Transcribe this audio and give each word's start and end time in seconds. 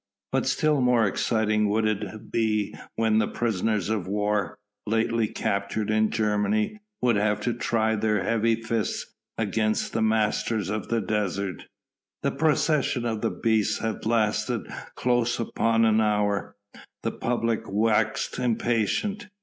But 0.31 0.47
still 0.47 0.81
more 0.81 1.05
exciting 1.05 1.69
would 1.69 1.85
it 1.85 2.31
be 2.31 2.73
when 2.95 3.19
the 3.19 3.27
prisoners 3.27 3.87
of 3.91 4.07
war, 4.07 4.57
lately 4.87 5.27
captured 5.27 5.91
in 5.91 6.09
Germany, 6.09 6.79
would 7.03 7.17
have 7.17 7.39
to 7.41 7.53
try 7.53 7.95
their 7.95 8.23
heavy 8.23 8.55
fists 8.63 9.13
against 9.37 9.93
the 9.93 10.01
masters 10.01 10.71
of 10.71 10.87
the 10.87 11.01
desert. 11.01 11.67
The 12.23 12.31
procession 12.31 13.05
of 13.05 13.21
the 13.21 13.29
beasts 13.29 13.77
had 13.77 14.07
lasted 14.07 14.65
close 14.95 15.39
upon 15.39 15.85
an 15.85 16.01
hour. 16.01 16.55
The 17.03 17.11
public 17.11 17.61
waxed 17.69 18.39
impatient. 18.39 19.27